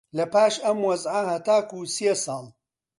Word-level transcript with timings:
لەپاش 0.17 0.55
ئەم 0.65 0.79
وەزعە 0.87 1.21
هەتاکوو 1.31 1.91
سێ 1.95 2.11
ساڵ 2.23 2.45